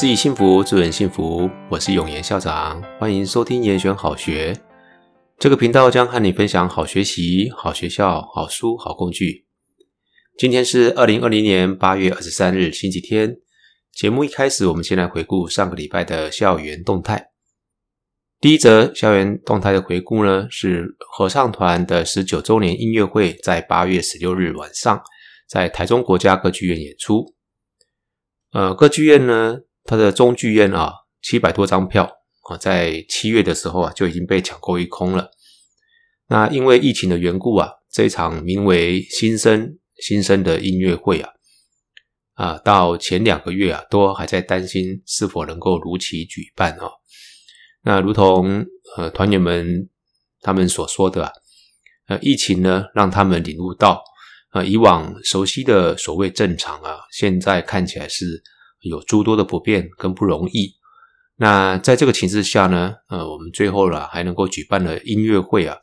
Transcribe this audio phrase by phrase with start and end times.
[0.00, 1.50] 自己幸福，助人幸福。
[1.70, 4.58] 我是永言校长，欢迎收听严选好学。
[5.38, 9.44] 这个频道将和你分享好学习、好学校、好书、好工具。
[10.38, 13.36] 今天是二零二零年八月二十三日，星期天。
[13.92, 17.32] 节目一开始，我们先来回顾上个礼拜的校园动态。
[18.40, 25.02] 第一则校园动态的回顾呢，是合唱团的十九周年音乐会，在八月十六日晚上，
[25.46, 27.34] 在台中国家歌剧院演出。
[28.52, 29.58] 呃，歌剧院呢，
[29.90, 32.08] 他的中剧院啊，七百多张票
[32.48, 35.32] 啊，在七月的时候啊，就已经被抢购一空了。
[36.28, 41.30] 那因为疫情的缘故啊，这场名为“新生新生”的音乐会啊，
[42.34, 46.88] 啊，到前两个月啊，都还在担心是否能够如期举办啊。
[47.82, 48.64] 那如同
[48.96, 49.88] 呃团员们
[50.40, 51.32] 他们所说的啊，
[52.06, 54.00] 呃，疫情呢，让他们领悟到。
[54.52, 58.40] 呃，以往熟悉的所谓正常啊，现在看起来是
[58.80, 60.74] 有诸多的不便跟不容易。
[61.36, 65.76] 那在这个情势下呢，呃，我们最后了还能够举办了音乐会啊，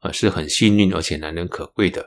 [0.00, 2.06] 呃，是很幸运而且难能可贵的。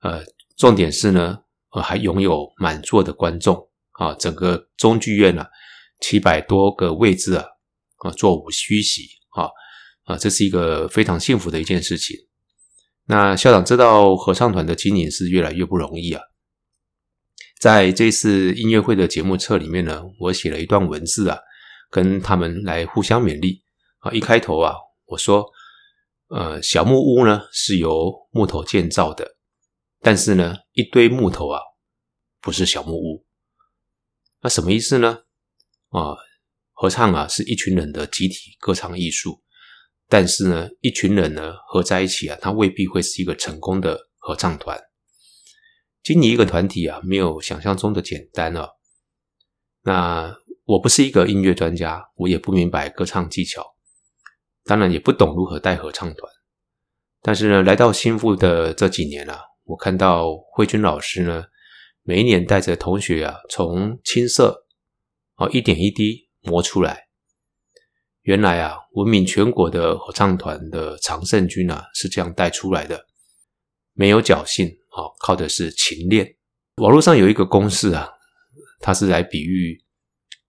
[0.00, 0.24] 呃，
[0.56, 1.38] 重点是呢，
[1.70, 5.48] 呃，还拥有满座的观众啊，整个中剧院啊，
[6.00, 7.44] 七百多个位置啊，
[7.98, 9.48] 啊，座无虚席啊，
[10.04, 12.16] 啊，这是一个非常幸福的一件事情。
[13.06, 16.20] 那校长知道合唱团的经营是越来越不容易啊，
[17.66, 21.36] 在这次音乐会的节目册里面呢，我写了一段文字啊，
[21.90, 23.60] 跟他们来互相勉励
[23.98, 24.12] 啊。
[24.12, 24.72] 一开头啊，
[25.06, 25.44] 我说，
[26.28, 29.28] 呃，小木屋呢是由木头建造的，
[30.00, 31.60] 但是呢，一堆木头啊，
[32.40, 33.26] 不是小木屋。
[34.42, 35.22] 那什么意思呢？
[35.88, 36.14] 啊，
[36.72, 39.42] 合唱啊是一群人的集体歌唱艺术。
[40.08, 44.80] 但是呢，一群人呢合在一起啊，他未必会是一个成功的合唱团。
[46.06, 48.68] 经营一个团体啊，没有想象中的简单啊。
[49.82, 53.74] 那我不是一个音乐专家，我也不明白歌唱技巧，
[54.62, 56.32] 当然也不懂如何带合唱团。
[57.22, 61.46] 但是呢，来到新附的这几年啊，我看到慧君老师呢，
[62.04, 64.64] 每一年带着同学啊，从青涩
[65.34, 67.08] 啊一点一滴磨出来。
[68.22, 73.06] 原来啊，闻名全国的合唱团的常胜军啊，是这样带出来的，
[73.92, 74.70] 没有侥幸
[75.20, 76.36] 靠的是勤练。
[76.76, 78.08] 网络上有一个公式啊，
[78.80, 79.82] 它是来比喻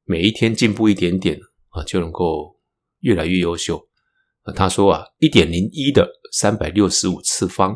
[0.04, 2.60] 每一天进步一点点啊，就能够
[3.00, 3.88] 越来越优秀。
[4.56, 7.74] 他说啊，一点零一的三百六十五次方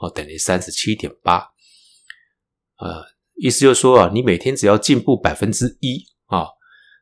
[0.00, 1.38] 啊，等于三十七点八。
[2.78, 3.04] 呃，
[3.36, 6.46] 意思就是说啊，你每天只要进步百分之一啊，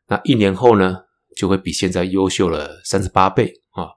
[0.09, 0.95] 那一年后呢，
[1.37, 3.89] 就会比现在优秀了三十八倍啊！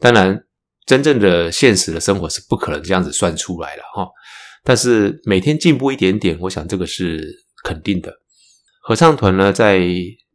[0.00, 0.44] 当然，
[0.86, 4.08] 真正的现实的生活是不可能这样子算出来的哈。
[4.64, 7.22] 但是每天进步一点点，我想这个是
[7.64, 8.12] 肯定的。
[8.82, 9.78] 合唱团呢，在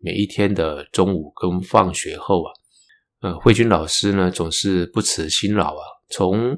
[0.01, 2.51] 每一天的中午跟放学后啊，
[3.21, 6.57] 呃，慧君老师呢总是不辞辛劳啊，从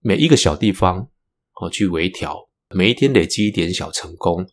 [0.00, 1.08] 每一个小地方
[1.60, 4.46] 哦去微调，每一天累积一点小成功，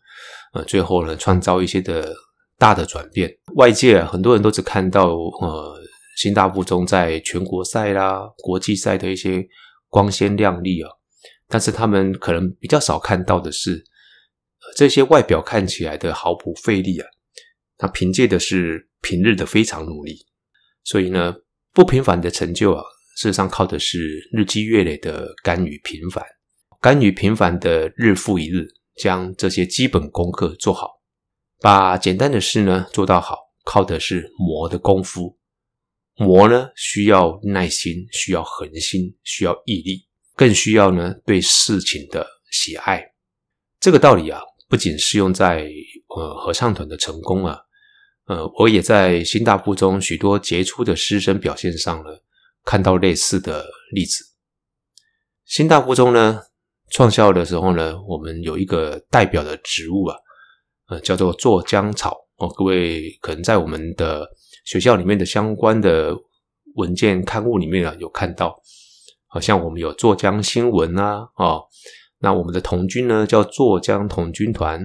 [0.52, 2.14] 呃，最后呢创造一些的。
[2.60, 5.80] 大的转变，外界啊，很多人都只看到呃，
[6.16, 9.46] 新大附中在全国赛啦、国际赛的一些
[9.88, 10.90] 光鲜亮丽啊，
[11.48, 13.84] 但是他们可能比较少看到的是，
[14.76, 17.06] 这些外表看起来的毫不费力啊，
[17.76, 20.26] 他凭借的是平日的非常努力，
[20.84, 21.34] 所以呢，
[21.72, 22.82] 不平凡的成就啊，
[23.16, 26.24] 事实上靠的是日积月累的甘于平凡，
[26.80, 31.00] 甘于平凡的日复一日，将这些基本功课做好。
[31.60, 35.38] 把简单的事呢做到好，靠的是磨的功夫。
[36.16, 40.07] 磨呢需要耐心，需要恒心，需要毅力，
[40.38, 43.04] 更需要呢对事情的喜爱。
[43.80, 45.68] 这个道理啊，不仅适用在
[46.16, 47.58] 呃合唱团的成功啊，
[48.26, 52.10] 呃，我也在新大附中许多杰出的师生表现上呢，
[52.64, 54.24] 看到类似的例子。
[55.44, 56.40] 新大附中呢
[56.90, 60.16] 创校的时候呢，我们有一个代表的职务啊。
[60.90, 64.26] 呃，叫做做江草哦，各位可能在我们的
[64.64, 66.16] 学校里面的相关的
[66.76, 68.58] 文件刊物里面啊，有看到，
[69.28, 71.62] 好像我们有做江新闻啊，哦，
[72.18, 74.80] 那我们的童军呢叫做江童军团，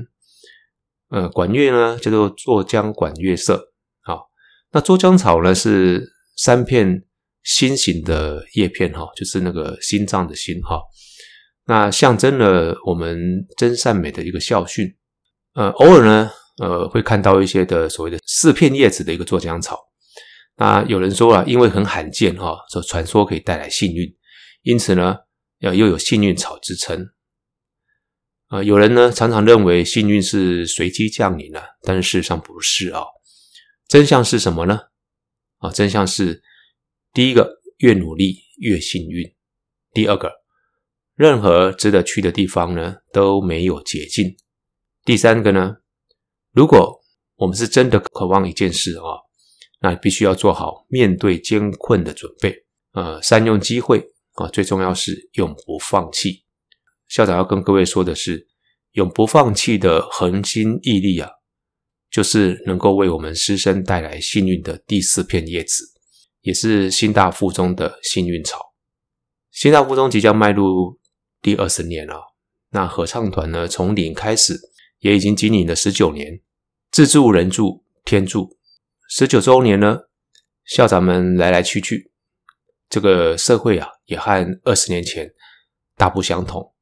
[1.09, 4.29] 呃，管乐呢叫做做江管乐社，好，
[4.71, 7.03] 那做江草呢是三片
[7.43, 10.79] 心形的叶片哈，就是那个心脏的心哈，
[11.65, 13.17] 那象征了我们
[13.57, 14.87] 真善美的一个校训。
[15.55, 16.31] 呃，偶尔呢，
[16.61, 19.79] 呃，会看到一些的所谓的四片叶子的一个做江草。
[20.57, 24.07] 那有人说啊，因为很罕见哈，说传说可以带来幸运，
[24.63, 25.19] 因此呢，
[25.59, 27.09] 要又有幸运草之称。
[28.49, 33.03] 呃，有人呢常常认为幸运是随机降临的，但是事实上不是啊。
[33.87, 34.79] 真相是什么呢？
[35.57, 36.41] 啊，真相是
[37.11, 39.35] 第一个，越努力越幸运；
[39.91, 40.31] 第二个，
[41.15, 44.35] 任何值得去的地方呢都没有捷径；
[45.03, 45.77] 第三个呢，
[46.53, 47.01] 如果
[47.35, 49.19] 我们是真的渴望一件事啊，
[49.81, 52.65] 那必须要做好面对艰困的准备。
[52.91, 56.43] 呃，善用机会啊，最重要是永不放弃。
[57.07, 58.47] 校长要跟各位说的是，
[58.93, 61.29] 永不放弃的恒心毅力啊，
[62.09, 65.83] 就是能够为我们师生带来幸运的第四片叶子，
[66.41, 68.73] 也是新大附中的幸运草。
[69.51, 70.99] 新大附中即将迈入
[71.41, 72.19] 第二十年了，
[72.71, 74.59] 那合唱团呢，从零开始，
[74.99, 76.41] 也已经经营了十九年，
[76.89, 78.57] 自助人助天助，
[79.07, 79.99] 十九周年呢，
[80.65, 82.11] 校长们来来去去，
[82.89, 85.31] 这个社会啊，也和二十年前
[85.95, 86.73] 大不相同。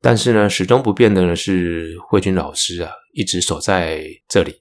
[0.00, 4.60] 但是呢，始终不变的呢是慧君老师啊，一直守在这里，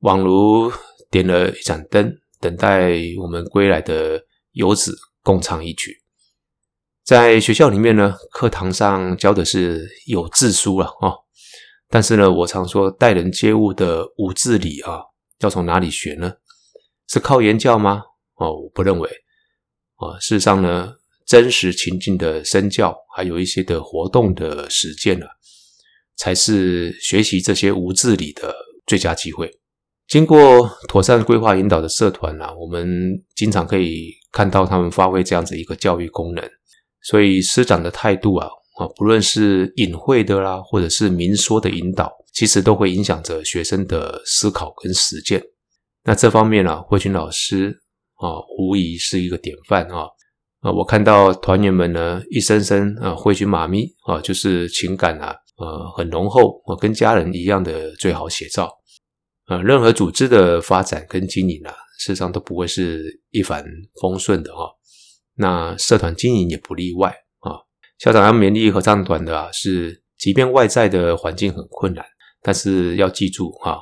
[0.00, 0.72] 宛如
[1.10, 6.02] 点了一盏灯，等待我们归来的游子共唱一曲。
[7.04, 11.12] 在学校里面呢，课堂上教的是有字书了啊，
[11.88, 15.00] 但是呢，我常说待人接物的五字礼啊，
[15.40, 16.34] 要从哪里学呢？
[17.08, 18.02] 是靠言教吗？
[18.34, 19.10] 哦，我不认为
[19.98, 20.18] 啊。
[20.20, 20.94] 事实上呢。
[21.28, 25.26] 真实情境的身教，还有一些的活动的实践呢，
[26.16, 28.54] 才是学习这些无字理的
[28.86, 29.50] 最佳机会。
[30.06, 32.88] 经过妥善规划引导的社团啊，我们
[33.36, 36.42] 经常可以看到他们发挥这样子一个教育功能。
[37.02, 38.48] 所以师长的态度啊，
[38.78, 45.42] 啊，不论是隐晦的啦，或者是明说的引导，其实都会影响着学生的思考跟实践。
[46.04, 47.78] 那这方面啊，慧君老师
[48.18, 50.06] 啊，无疑是一个典范啊。
[50.60, 58.68] 啊，我看到团员们呢，一声声啊，慧君妈咪啊，就是情感啊，呃，很浓厚，啊，跟家人一样的最好写照。
[59.44, 61.70] 啊，任何组织的发展跟经营啊，
[62.00, 63.64] 事实上都不会是一帆
[64.00, 64.68] 风顺的哈。
[65.36, 67.62] 那社团经营也不例外啊。
[67.98, 72.04] 校长要勉励合唱团的啊，是即便外在的环境很困难，
[72.42, 73.80] 但是要记住哈，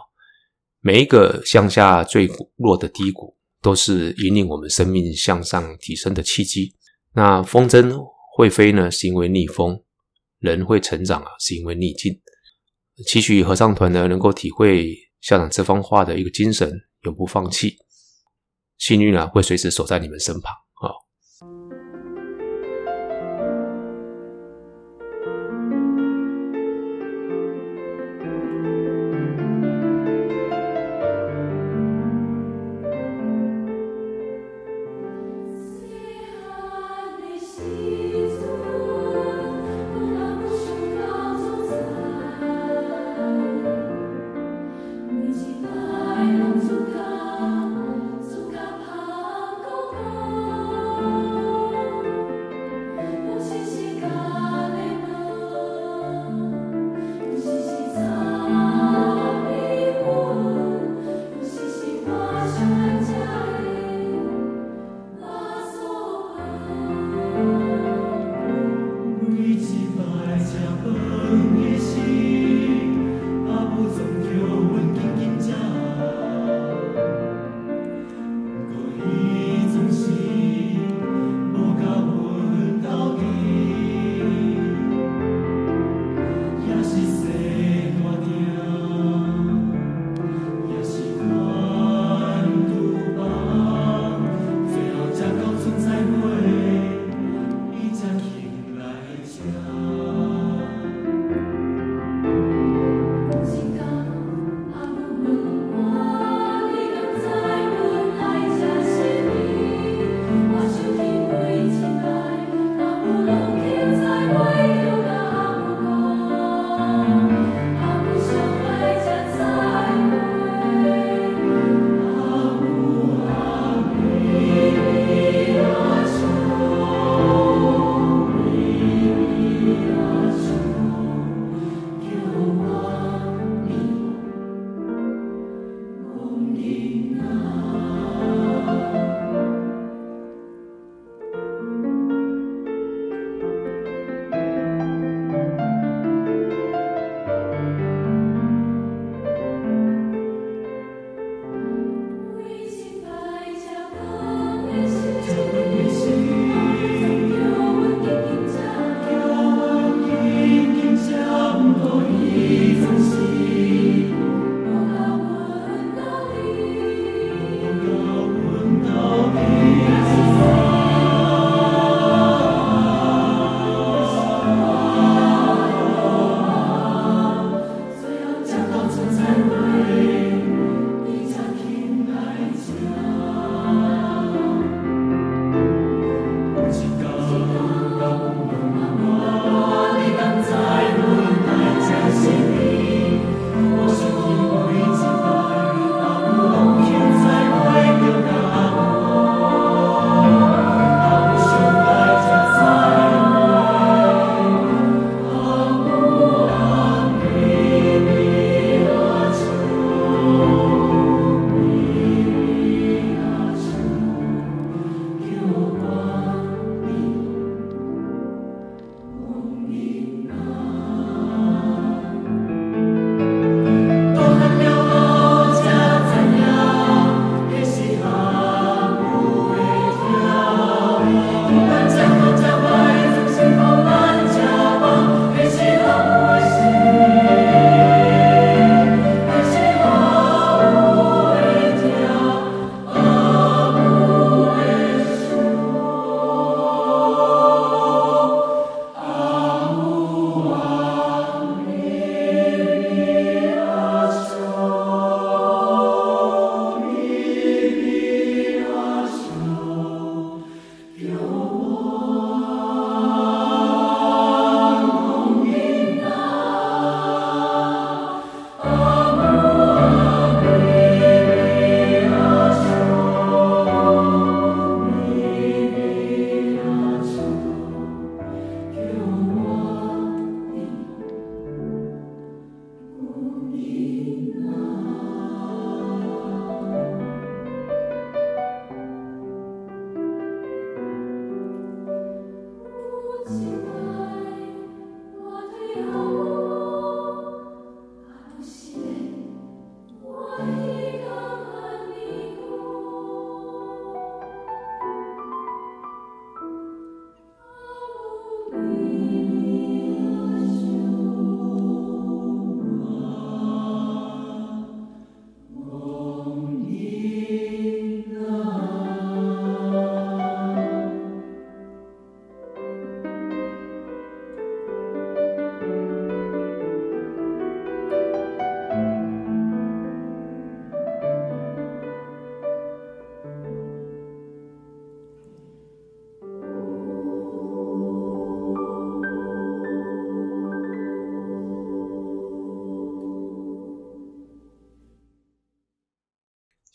[0.81, 3.35] 每一个向下坠落的低谷。
[3.67, 6.73] 都是引领我们生命向上提升的契机。
[7.15, 8.01] 那风筝
[8.37, 9.83] 会飞呢，是因为逆风；
[10.39, 12.17] 人会成长啊，是因为逆境。
[13.09, 16.71] 期许合唱团呢，能够体会校长这番话的一个精神，
[17.01, 17.77] 永不放弃。
[18.79, 20.55] 幸运啊，会随时守在你们身旁。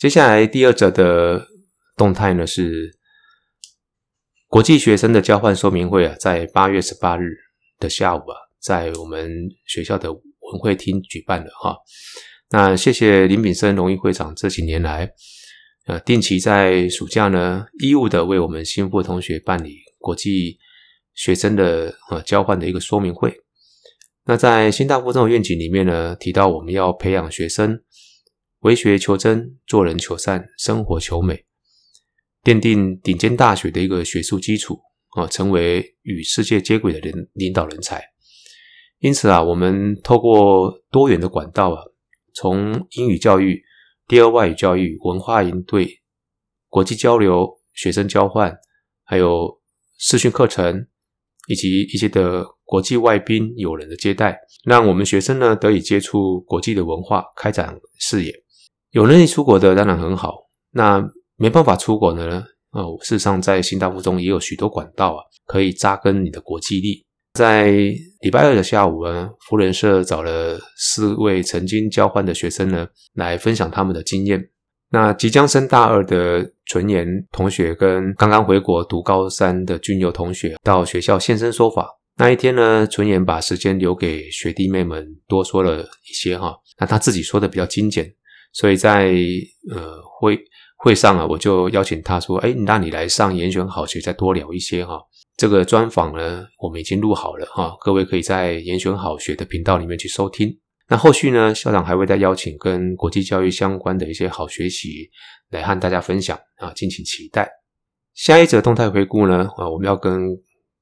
[0.01, 1.45] 接下来第二则的
[1.95, 2.91] 动态呢是
[4.47, 7.29] 国际学生的交换说明会啊，在八月十八日
[7.77, 9.29] 的下午啊，在我们
[9.67, 11.77] 学校的文会厅举办的哈。
[12.49, 15.07] 那谢谢林炳生荣誉会长这几年来，
[15.85, 20.57] 呃，定期在暑假呢义务的为我们新附同学办理国际
[21.13, 23.31] 学生的呃交换的一个说明会。
[24.25, 27.79] 那在新大附中的愿景里面呢，提到我们要培养学生。
[28.61, 31.45] 为学求真，做人求善，生活求美，
[32.43, 34.79] 奠定顶尖大学的一个学术基础
[35.15, 38.03] 啊，成为与世界接轨的人领导人才。
[38.99, 41.81] 因此啊，我们透过多元的管道啊，
[42.35, 43.63] 从英语教育、
[44.07, 46.01] 第二外语教育、文化营队、
[46.69, 48.55] 国际交流、学生交换，
[49.03, 49.59] 还有
[49.97, 50.85] 视讯课程，
[51.47, 58.31] 以及一些的国际外宾友人的接待，让我们学生呢得以接触国际的文化，开展视野。
[58.91, 60.35] 有能力出国的当然很好，
[60.71, 61.01] 那
[61.37, 62.43] 没办法出国的呢？
[62.71, 67.03] 哦，事实上在新大附中也有许多管道啊，可以扎根你的国际力。
[67.33, 67.71] 在
[68.19, 74.41] 礼拜二的下午呢，扶轮社找了四位曾经交换的学生呢，来分享他们的经验。
[74.89, 81.87] 那即将升大二的纯妍同学跟刚刚回国读高三的俊佑同学到学校现身说法。
[82.17, 88.13] 那一天呢，纯妍把时间留给学弟妹们多说了一些哈，那他自己说的比较精简。
[88.53, 89.13] 所以在
[89.69, 90.39] 呃会
[90.77, 94.99] 会上啊，我就邀请他说：“哎，那你来上严选好学，再多聊一些哈。”
[95.37, 100.55] 这个专访呢，我们已经录好了哈，各位可以在严选好学的频道里面去收听。
[100.87, 105.09] 那后续呢，校长还会再邀请跟国际教育相关的一些好学习
[105.49, 107.49] 来和大家分享啊，敬请期待。
[108.13, 110.27] 下一则动态回顾呢，啊，我们要跟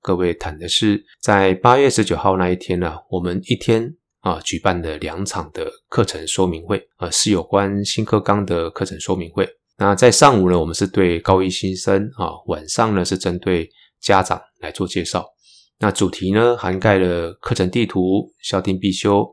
[0.01, 3.95] 各位谈的是，在八月十九号那一天呢，我们一天。
[4.21, 9.47] 啊，举办的两场的课程说明会，啊，是有关新课纲的课程说明会。
[9.77, 13.69] 那在上午呢，我们是对高一新生啊，晚上呢是针对
[14.01, 15.25] 家长来做介绍。
[15.79, 19.25] 那主题呢，涵盖了课程地图、校定必修、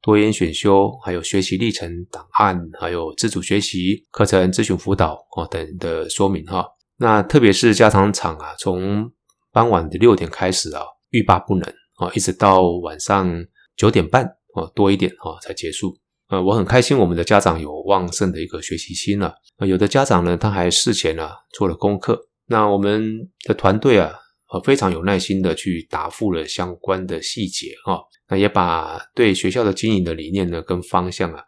[0.00, 6.64] 多元选修，还有学习历程档案，还有自主学习课程咨询辅导啊等的说明哈。
[6.98, 9.10] 那特别是家长场啊，从
[9.50, 13.44] 傍晚的六点开始啊，欲罢不能啊，一直到晚上。
[13.78, 15.96] 九点半啊，多一点啊才结束。
[16.28, 19.32] 呃，我很开心，我们的家长有旺盛的一个学习心了。
[19.56, 22.20] 啊，有的家长呢，他还事前呢做了功课。
[22.46, 24.12] 那我们的团队啊，
[24.52, 27.98] 呃，非常有耐心的去答复了相关的细节哈。
[28.28, 31.42] 那也把对学校的经营的理念呢跟方向啊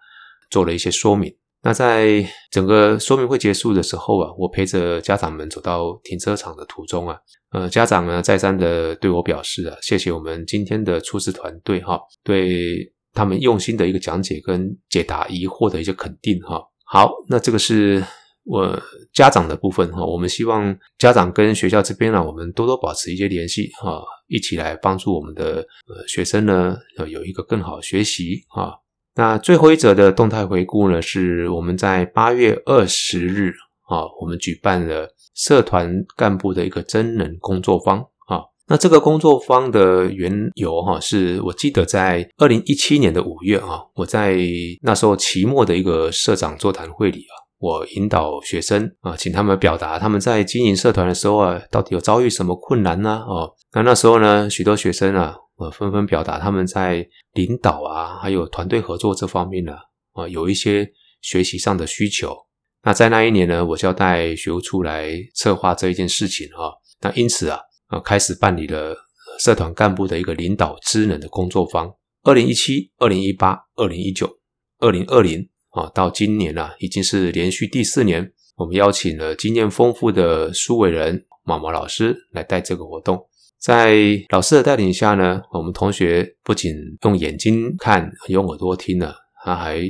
[0.48, 1.36] 做了一些说明。
[1.62, 7.18] 那在整个说明会结束的时候啊，我陪着家长们走到停车场的途中啊。
[7.50, 16.62] 呃，家长呢再三的对我表示啊，谢谢我们今天的出资团队哈，对他们用心的一个讲解跟解答疑惑的一些肯定哈。
[16.86, 18.02] 好，那这个是
[18.44, 18.80] 我
[19.12, 25.56] 家长的部分哈，我们希望家长跟学校这边呢，我们多多保持一些联系哈，一起来帮助我们的
[25.88, 28.72] 呃学生呢，呃有一个更好学习哈。
[29.14, 33.52] 那最后一则的动态回顾呢，是我们在八月二十日
[33.88, 35.08] 啊，我们举办了。
[35.32, 44.36] 社团干部的一个真人工作坊啊，那这个工作坊的缘由哈，是我记得在二零一七年的五月啊，我在
[44.82, 53.24] 那时候期末的一个社长座谈会里啊，我引导学生啊，请他们表达他们在经营社团的时候啊，到底有遭遇什么困难呢？
[53.26, 59.74] 哦，那那时候呢，许多学生啊，呃，纷纷表达他们在领导啊，还有团队合作这方面呢，
[60.12, 60.90] 啊，有一些
[61.20, 62.34] 学习上的需求。
[62.82, 66.72] 那在那一年呢，我就要带学务处来策划这一件事情哈。
[67.02, 68.96] 那因此啊，呃，开始办理了
[69.38, 71.92] 社团干部的一个领导职能的工作坊。
[72.22, 74.26] 二零一七、二零一八、二零一九、
[74.78, 83.26] 二零二零啊，到今年啊，已经是连续第四年，我们邀请了经验丰富的苏伟人毛毛老师来带这个活动。
[83.60, 83.96] 在
[84.30, 89.82] 老师的带领下呢，我们同学不仅用眼睛看，用耳朵听了，他还。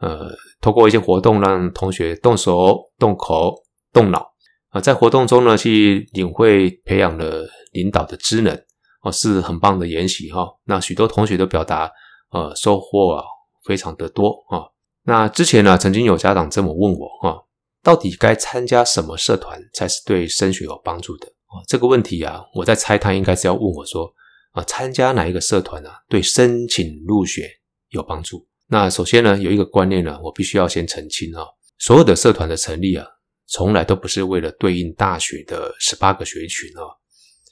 [0.00, 3.52] 呃，通过一些活动，让同学动手、动口、
[3.92, 4.24] 动脑
[4.68, 8.54] 啊，在活动中呢，去领会、培养了领导的职能
[9.02, 10.46] 哦，是很棒的研习哈。
[10.66, 11.90] 那许多同学都表达，
[12.30, 13.24] 呃，收获啊，
[13.64, 14.70] 非常的多啊。
[15.02, 17.42] 那之前呢，曾经有家长这么问我哈，
[17.82, 21.26] 到底该参加什么社团才是对升学有帮助的？
[21.48, 24.12] 哦，这个问题啊，我在猜他应该是要问我说，
[24.52, 27.48] 啊，参加哪一个社团啊，对申请入学
[27.90, 28.46] 有帮助？
[28.68, 31.42] 那首先呢，有一个观念呢，我必须要先澄清啊，
[31.78, 33.06] 所有的社团的成立啊，
[33.46, 36.84] 从来都不是为了对应大学的十八个学群啊，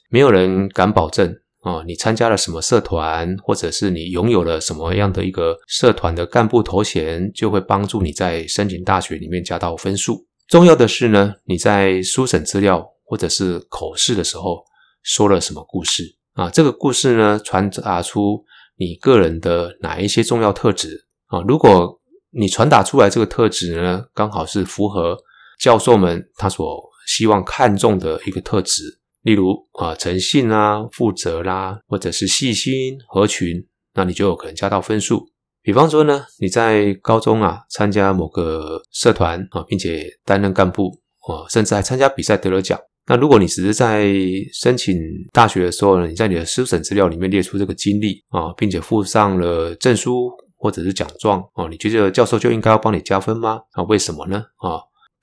[0.09, 10.23] 没有人敢保证啊，你参加了什么社团，或者是你拥有了什么样的一个社团的干部头衔，就会帮助你在申请大学里面加到分数。
[10.47, 14.63] 重要的是呢，你在书审资料或者是口试的时候
[15.01, 16.49] 说了什么故事啊？
[16.49, 18.43] 这个故事呢，传达出
[18.75, 21.41] 你个人的哪一些重要特质啊？
[21.47, 21.99] 如果
[22.31, 25.17] 你传达出来这个特质呢，刚好是符合
[25.59, 35.25] 教授们他所希望看重的一个特质，例如啊，诚信啊、负责啦，或者是细心、合群，那你就有可能加到分数。
[35.63, 40.91] 比方说呢，你在高中啊参加某个社团啊，并且担任干部
[41.27, 42.79] 啊，甚至还参加比赛得了奖。
[43.07, 44.13] 那如果你只是在
[44.53, 44.95] 申请
[45.31, 53.61] 大学的时候呢，你在你的书审资料里面列出这个经历啊，并且附上了证书或者是奖状啊，你觉得教授就应该要帮你加分吗？
[53.71, 54.43] 啊，为什么呢？
[54.57, 54.77] 啊？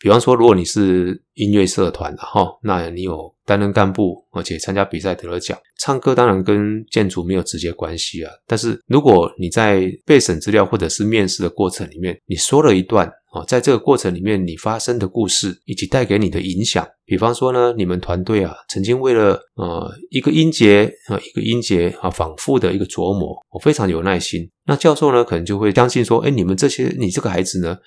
[0.04, 8.30] 比方说，如果你是音乐社团的哈，那你有担任干部，而且参加比赛得了奖，唱歌当然跟建筑没有直接关系啊。
[8.46, 27.78] 但是如果你在备审资料或者是面试的过程里面，你说了一段啊，在这个过程里面你发生的故事以及带给你的影响，比方说呢，你们团队啊曾经为了呃一个音节啊一个音节啊反复的一个琢磨，我非常有耐心，那教授呢可能就会相信说，哎，你们这些你这个孩子呢。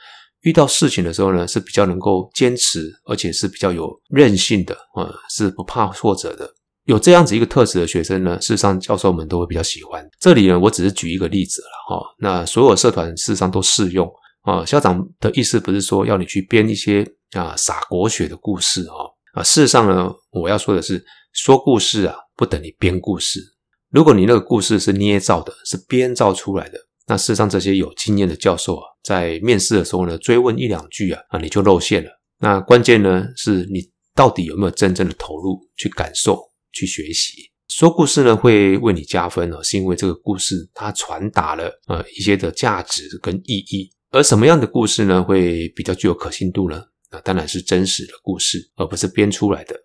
[0.42, 6.50] 遇到事情的时候呢，是比较能够坚持，而且是比较有韧性的，啊，是不怕挫折的。
[6.86, 10.08] 有这样子一个特质的学生呢，事实上教授们都会比较喜欢。
[10.20, 12.16] 这里呢，我只是举一个例子了，哈。
[12.20, 14.10] 那所有社团事实上都适用
[14.44, 14.64] 啊。
[14.64, 18.96] 校长的意思不是说要你去编一些啊傻国血的故事，哈
[19.34, 19.44] 啊。
[19.44, 23.42] 事实上呢，我要说的是，说故事啊，不等于编故事。
[23.90, 26.80] 如果你那个故事是捏造的，是编造出来的。
[27.08, 32.10] 那事实上，这些有经验的教授啊，在面试的时候呢，追问一两句啊，啊，你就露馅了。
[32.40, 33.82] 那关键呢，是你
[34.14, 36.38] 到底有没有真正的投入去感受、
[36.74, 37.50] 去学习。
[37.70, 43.90] 说故事呢，会为你加分哦，是因为这个故事它传达了呃一些的价值跟意义。
[44.12, 46.84] 而什么样的故事呢，会比较具有可信度呢？
[47.10, 49.76] 那当然是真实的故事，而不是编出来的。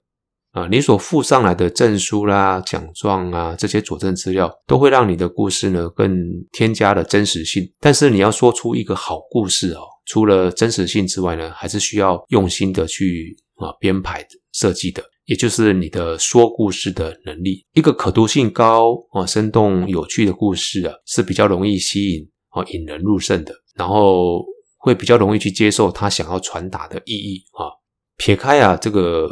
[0.53, 6.15] 啊，你所附上来的证书啦、奖状啊，这些佐证资料，都会让你的故事呢更
[6.53, 7.63] 添加了真实性。
[7.81, 17.65] 但是你要说出一个好故事哦，除了真实性之外呢，还是需要用心的去啊编排设计的，也就是你的说故事的能力。
[17.73, 24.45] 一个可读性高啊、生动有趣的故事啊，是比较容易吸引啊、引人入胜的，然后
[24.77, 27.73] 会比较容易去接受他想要传达的意义啊。
[28.19, 29.31] 撇开啊这个。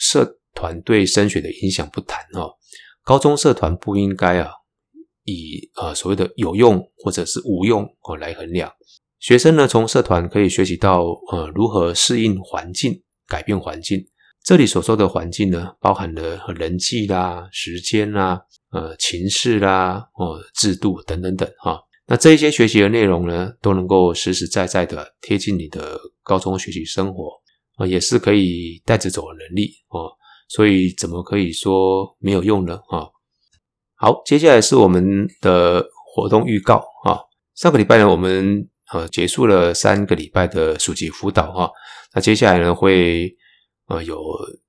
[0.00, 2.50] 社团对升学的影响不谈哦，
[3.04, 4.50] 高中社团不应该啊
[5.24, 8.72] 以呃所谓的有用或者是无用哦来衡量。
[9.18, 14.04] 学生呢，从社团可以学习到呃如何适应环境、改变环境。
[14.42, 18.40] 这里所说的环境呢，包含了人际啦、时间啦、
[18.72, 21.78] 呃情势啦、哦制度等等等哈。
[22.06, 27.39] 那这一些学习的内容呢，都能够实实在在的贴近你的高中学习生活。
[27.80, 30.12] 啊也是可以带着走的能力哦，
[30.48, 32.74] 所以怎么可以说没有用呢？
[32.90, 33.08] 啊，
[33.96, 37.18] 好，接下来是我们的活动预告啊。
[37.54, 41.70] 上个礼拜呢，我们呃结束了三个礼拜的暑期辅导哈，
[42.14, 43.34] 那接下来呢会
[43.86, 44.22] 呃有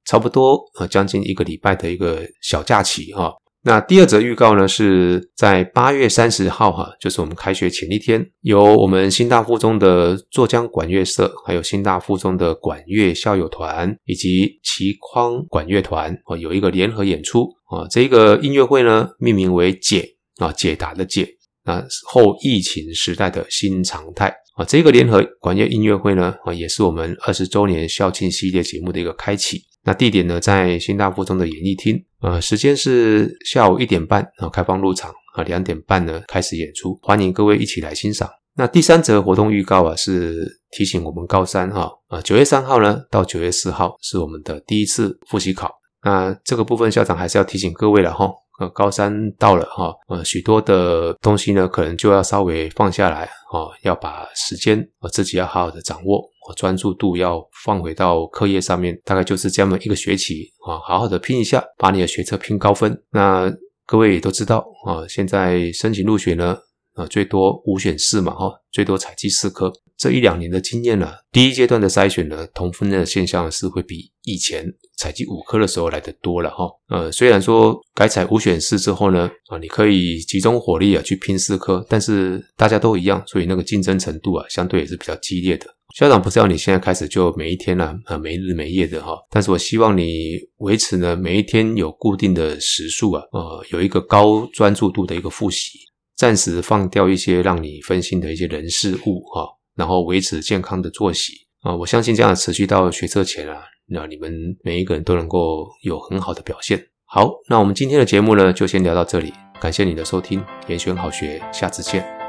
[0.05, 3.33] 差不多呃将近一个礼拜的一个小假期哈。
[3.63, 17.85] 那第二则预告呢，是在八月三十号哈，就是我们开学前一天，由我们新大附中的浙江管乐社，还有新大附中的管乐校友团以及齐匡管乐团啊，有一个联合演出啊。
[17.91, 20.09] 这个音乐会呢，命名为“解”
[20.41, 21.29] 啊，解答的“解”。
[21.63, 29.61] 那后疫情时代的新常态啊，这个联合管乐音乐会呢啊，也是我们二十周年校庆系列节目的一个开启。
[29.83, 38.29] 那地点呢，在新大附中的演艺厅，呃，时间是下午一点半啊，开放入场啊，两点半呢开始演出，欢迎各位一起来欣赏。
[38.55, 45.71] 那第三则活动预告啊，是提醒我们高三哈啊，九月三号呢到九月四号是我们的第一次复习考，
[46.03, 48.29] 那这个部分校长还是要提醒各位了哈。
[48.61, 56.23] 呃，高三到了哈，呃，许多的东西呢，可能就要稍微放下来啊，要把时间呃自己要好好的掌握，
[56.55, 62.95] 专注度要放回到课业上面，大概就是这么一个学期啊，好好的拼一下，把你的学测拼高分。
[63.09, 63.51] 那
[63.87, 66.55] 各位也都知道啊，现在申请入学呢，
[66.93, 69.73] 啊，最多五选四嘛哈，最多采计四科。
[69.97, 74.65] 这一两年的经验呢，第一阶段的筛选呢，同分的现象是会比以前
[75.01, 76.65] 采集五科的时候来得多了哈。
[76.89, 95.79] 呃，虽然说改采五选四之后呢，啊，你可以集中火力啊去拼四科，但是大家都一样，所以那个竞争程度啊，相对也是比较激烈的校长不是要你现在开始就每一天呢，啊，没日没夜的哈，但是我希望你维持呢，每一天有固定的时数啊，呃，有一个高专注度的一个复习，
[96.15, 103.61] 暂时放掉一些让你分心的一些人事物哈，然后维持健康的作息啊，我相信这样持续到学测前啊，
[103.93, 106.81] 那你们每一个人都能够有很好的表现。
[107.03, 112.20] 好，那我们今天的节目呢，就先聊到这里，感谢你的收听，严选好学，下次见。